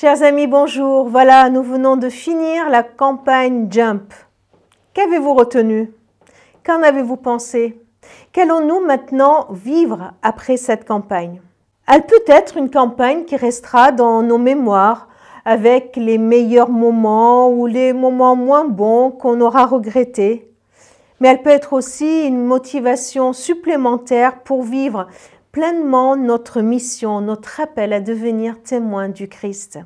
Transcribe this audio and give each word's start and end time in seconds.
Chers 0.00 0.22
amis, 0.22 0.46
bonjour. 0.46 1.10
Voilà, 1.10 1.50
nous 1.50 1.62
venons 1.62 1.98
de 1.98 2.08
finir 2.08 2.70
la 2.70 2.82
campagne 2.82 3.66
Jump. 3.70 4.14
Qu'avez-vous 4.94 5.34
retenu? 5.34 5.92
Qu'en 6.64 6.82
avez-vous 6.82 7.18
pensé? 7.18 7.78
Qu'allons-nous 8.32 8.80
maintenant 8.80 9.48
vivre 9.50 10.12
après 10.22 10.56
cette 10.56 10.88
campagne? 10.88 11.42
Elle 11.86 12.06
peut 12.06 12.24
être 12.28 12.56
une 12.56 12.70
campagne 12.70 13.26
qui 13.26 13.36
restera 13.36 13.92
dans 13.92 14.22
nos 14.22 14.38
mémoires 14.38 15.06
avec 15.44 15.96
les 15.96 16.16
meilleurs 16.16 16.70
moments 16.70 17.50
ou 17.50 17.66
les 17.66 17.92
moments 17.92 18.36
moins 18.36 18.64
bons 18.64 19.10
qu'on 19.10 19.42
aura 19.42 19.66
regrettés. 19.66 20.50
Mais 21.20 21.28
elle 21.28 21.42
peut 21.42 21.50
être 21.50 21.74
aussi 21.74 22.24
une 22.26 22.42
motivation 22.42 23.34
supplémentaire 23.34 24.40
pour 24.44 24.62
vivre 24.62 25.08
pleinement 25.52 26.16
notre 26.16 26.60
mission, 26.60 27.20
notre 27.20 27.60
appel 27.60 27.92
à 27.92 28.00
devenir 28.00 28.62
témoin 28.62 29.08
du 29.08 29.28
Christ. 29.28 29.78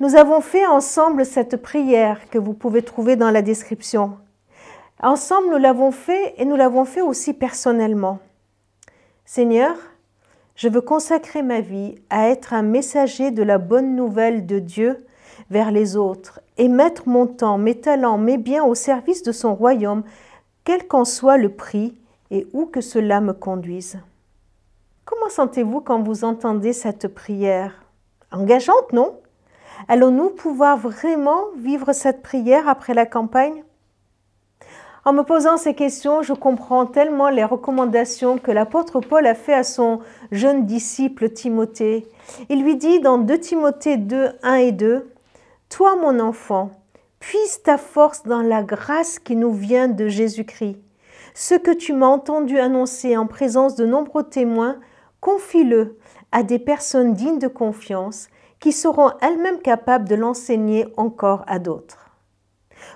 Nous 0.00 0.14
avons 0.14 0.40
fait 0.40 0.66
ensemble 0.66 1.26
cette 1.26 1.56
prière 1.56 2.30
que 2.30 2.38
vous 2.38 2.54
pouvez 2.54 2.82
trouver 2.82 3.16
dans 3.16 3.30
la 3.30 3.42
description. 3.42 4.16
Ensemble, 5.02 5.50
nous 5.50 5.58
l'avons 5.58 5.90
fait 5.90 6.34
et 6.38 6.44
nous 6.44 6.54
l'avons 6.54 6.84
fait 6.84 7.00
aussi 7.00 7.32
personnellement. 7.34 8.20
Seigneur, 9.24 9.76
je 10.54 10.68
veux 10.68 10.80
consacrer 10.80 11.42
ma 11.42 11.60
vie 11.60 11.96
à 12.10 12.28
être 12.28 12.52
un 12.52 12.62
messager 12.62 13.30
de 13.30 13.42
la 13.42 13.58
bonne 13.58 13.96
nouvelle 13.96 14.46
de 14.46 14.58
Dieu 14.58 15.04
vers 15.50 15.70
les 15.70 15.96
autres 15.96 16.40
et 16.58 16.68
mettre 16.68 17.08
mon 17.08 17.26
temps, 17.26 17.58
mes 17.58 17.80
talents, 17.80 18.18
mes 18.18 18.38
biens 18.38 18.64
au 18.64 18.74
service 18.74 19.22
de 19.22 19.32
son 19.32 19.54
royaume, 19.54 20.02
quel 20.64 20.86
qu'en 20.86 21.04
soit 21.04 21.38
le 21.38 21.48
prix 21.48 21.96
et 22.30 22.46
où 22.52 22.66
que 22.66 22.80
cela 22.80 23.20
me 23.20 23.32
conduise. 23.32 23.98
Sentez-vous 25.28 25.80
quand 25.80 26.02
vous 26.02 26.24
entendez 26.24 26.72
cette 26.72 27.08
prière? 27.08 27.84
Engageante, 28.32 28.92
non? 28.92 29.20
Allons-nous 29.86 30.30
pouvoir 30.30 30.78
vraiment 30.78 31.44
vivre 31.56 31.92
cette 31.92 32.22
prière 32.22 32.68
après 32.68 32.94
la 32.94 33.04
campagne? 33.04 33.62
En 35.04 35.12
me 35.12 35.22
posant 35.22 35.56
ces 35.56 35.74
questions, 35.74 36.22
je 36.22 36.32
comprends 36.32 36.86
tellement 36.86 37.28
les 37.28 37.44
recommandations 37.44 38.38
que 38.38 38.50
l'apôtre 38.50 39.00
Paul 39.00 39.26
a 39.26 39.34
fait 39.34 39.54
à 39.54 39.64
son 39.64 40.00
jeune 40.32 40.66
disciple 40.66 41.30
Timothée. 41.30 42.06
Il 42.48 42.62
lui 42.62 42.76
dit 42.76 43.00
dans 43.00 43.18
2 43.18 43.38
Timothée 43.38 43.96
2, 43.96 44.30
1 44.42 44.54
et 44.56 44.72
2, 44.72 45.10
Toi 45.68 45.96
mon 45.96 46.20
enfant, 46.20 46.70
puise 47.20 47.62
ta 47.62 47.78
force 47.78 48.22
dans 48.24 48.42
la 48.42 48.62
grâce 48.62 49.18
qui 49.18 49.36
nous 49.36 49.52
vient 49.52 49.88
de 49.88 50.08
Jésus-Christ. 50.08 50.78
Ce 51.34 51.54
que 51.54 51.70
tu 51.70 51.92
m'as 51.92 52.06
entendu 52.06 52.58
annoncer 52.58 53.16
en 53.16 53.26
présence 53.26 53.76
de 53.76 53.86
nombreux 53.86 54.24
témoins, 54.24 54.78
confie-le 55.28 55.98
à 56.32 56.42
des 56.42 56.58
personnes 56.58 57.12
dignes 57.12 57.38
de 57.38 57.48
confiance 57.48 58.28
qui 58.60 58.72
seront 58.72 59.10
elles-mêmes 59.20 59.60
capables 59.60 60.08
de 60.08 60.14
l'enseigner 60.14 60.86
encore 60.96 61.44
à 61.46 61.58
d'autres. 61.58 62.08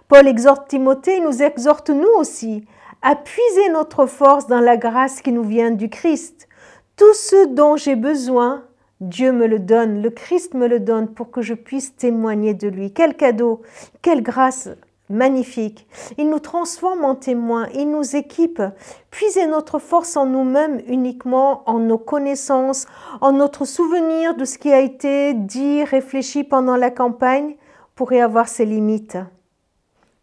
Paul 0.08 0.26
exhorte 0.26 0.66
Timothée 0.66 1.20
nous 1.20 1.42
exhorte 1.42 1.90
nous 1.90 2.08
aussi 2.16 2.64
à 3.02 3.16
puiser 3.16 3.68
notre 3.68 4.06
force 4.06 4.46
dans 4.46 4.60
la 4.60 4.78
grâce 4.78 5.20
qui 5.20 5.30
nous 5.30 5.42
vient 5.42 5.72
du 5.72 5.90
Christ. 5.90 6.48
Tout 6.96 7.12
ce 7.12 7.48
dont 7.48 7.76
j'ai 7.76 7.96
besoin, 7.96 8.64
Dieu 9.02 9.32
me 9.32 9.46
le 9.46 9.58
donne, 9.58 10.00
le 10.00 10.08
Christ 10.08 10.54
me 10.54 10.68
le 10.68 10.80
donne 10.80 11.12
pour 11.12 11.30
que 11.30 11.42
je 11.42 11.52
puisse 11.52 11.96
témoigner 11.96 12.54
de 12.54 12.68
lui. 12.68 12.94
Quel 12.94 13.14
cadeau, 13.14 13.60
quelle 14.00 14.22
grâce 14.22 14.70
magnifique. 15.08 15.86
Il 16.18 16.30
nous 16.30 16.38
transforme 16.38 17.04
en 17.04 17.14
témoins, 17.14 17.68
il 17.74 17.90
nous 17.90 18.16
équipe. 18.16 18.62
Puiser 19.10 19.46
notre 19.46 19.78
force 19.78 20.16
en 20.16 20.26
nous-mêmes 20.26 20.80
uniquement, 20.86 21.62
en 21.68 21.78
nos 21.78 21.98
connaissances, 21.98 22.86
en 23.20 23.32
notre 23.32 23.64
souvenir 23.64 24.34
de 24.36 24.44
ce 24.44 24.58
qui 24.58 24.72
a 24.72 24.80
été 24.80 25.34
dit, 25.34 25.84
réfléchi 25.84 26.44
pendant 26.44 26.76
la 26.76 26.90
campagne, 26.90 27.56
pourrait 27.94 28.20
avoir 28.20 28.48
ses 28.48 28.64
limites. 28.64 29.18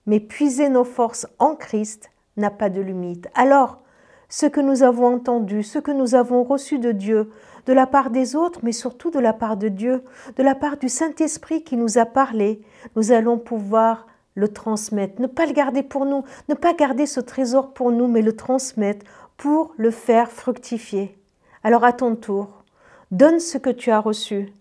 Mais 0.06 0.20
puiser 0.20 0.70
nos 0.70 0.84
forces 0.84 1.28
en 1.38 1.56
Christ 1.56 2.10
n'a 2.36 2.50
pas 2.50 2.70
de 2.70 2.82
limite. 2.82 3.28
Alors, 3.36 3.80
ce 4.28 4.46
que 4.46 4.62
nous 4.62 4.84
avons 4.84 5.08
entendu, 5.16 5.64
ce 5.64 5.80
que 5.80 5.92
nous 5.92 6.16
avons 6.16 6.44
reçu 6.44 6.80
de 6.80 6.92
Dieu, 6.92 7.32
de 7.66 7.74
la 7.74 7.88
part 7.88 8.10
des 8.10 8.36
autres, 8.36 8.60
mais 8.64 8.72
surtout 8.72 9.12
de 9.12 9.20
la 9.20 9.34
part 9.34 9.58
de 9.58 9.68
Dieu, 9.68 10.04
de 10.36 10.44
la 10.44 10.56
part 10.56 10.78
du 10.78 10.90
Saint-Esprit 10.90 11.64
qui 11.64 11.78
nous 11.78 11.98
a 11.98 12.06
parlé, 12.06 12.62
nous 12.96 13.12
allons 13.12 13.38
pouvoir 13.38 14.08
le 14.36 14.48
transmettre, 14.48 15.22
ne 15.22 15.28
pas 15.28 15.46
le 15.46 15.54
garder 15.54 15.84
pour 15.84 16.06
nous, 16.06 16.24
ne 16.48 16.54
pas 16.54 16.74
garder 16.74 17.06
ce 17.06 17.20
trésor 17.20 17.74
pour 17.74 17.92
nous, 17.92 18.08
mais 18.08 18.22
le 18.22 18.36
transmettre 18.36 19.06
pour 19.38 19.74
le 19.78 19.92
faire 19.92 20.32
fructifier. 20.32 21.18
Alors 21.64 21.84
à 21.84 21.94
ton 21.94 22.16
tour, 22.16 22.64
donne 23.12 23.40
ce 23.40 23.58
que 23.58 23.70
tu 23.70 23.92
as 23.92 24.00
reçu. 24.00 24.54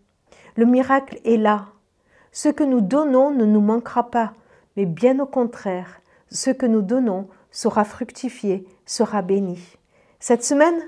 Le 0.57 0.67
miracle 0.67 1.21
est 1.25 1.37
là. 1.37 1.67
Ce 2.33 2.49
que 2.49 2.65
nous 2.65 2.81
donnons 2.81 3.31
ne 3.31 3.45
nous 3.45 3.61
manquera 3.61 4.11
pas, 4.11 4.33
mais 4.77 4.87
bien 4.87 5.19
au 5.21 5.27
contraire, 5.27 6.01
ce 6.31 6.51
que 6.51 6.67
nous 6.67 6.83
donnons 6.83 7.29
sera 7.51 7.85
fructifié, 7.85 8.67
sera 8.87 9.23
béni. 9.23 9.77
Cette 10.21 10.45
semaine, 10.45 10.81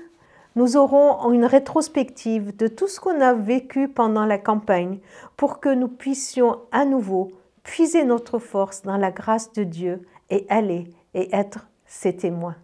nous 0.55 0.75
aurons 0.75 1.31
une 1.31 1.45
rétrospective 1.45 2.55
de 2.55 2.67
tout 2.67 2.87
ce 2.87 2.99
qu'on 2.99 3.21
a 3.21 3.33
vécu 3.33 3.87
pendant 3.87 4.25
la 4.25 4.37
campagne 4.37 4.99
pour 5.37 5.59
que 5.59 5.69
nous 5.69 5.87
puissions 5.87 6.59
à 6.71 6.83
nouveau 6.83 7.31
puiser 7.63 8.05
notre 8.05 8.39
force 8.39 8.81
dans 8.81 8.97
la 8.97 9.11
grâce 9.11 9.51
de 9.53 9.63
Dieu 9.63 10.01
et 10.29 10.45
aller 10.49 10.87
et 11.13 11.33
être 11.35 11.67
ses 11.85 12.15
témoins. 12.15 12.55